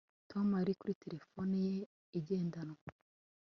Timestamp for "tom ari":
0.29-0.73